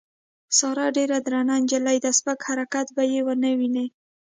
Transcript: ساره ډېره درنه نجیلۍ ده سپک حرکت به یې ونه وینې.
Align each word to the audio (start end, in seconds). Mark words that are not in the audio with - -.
ساره 0.57 0.85
ډېره 0.97 1.17
درنه 1.25 1.55
نجیلۍ 1.61 1.97
ده 2.03 2.11
سپک 2.19 2.39
حرکت 2.49 2.87
به 2.95 3.03
یې 3.11 3.19
ونه 3.25 3.51
وینې. 3.59 3.85